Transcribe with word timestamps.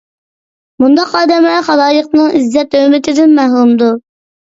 مۇنداق 0.83 1.11
ئادەملەر 1.19 1.59
خالايىقنىڭ 1.67 2.31
ئىززەت- 2.39 2.73
ھۆرمىتىدىن 2.79 3.37
مەھرۇمدۇر. 3.41 3.93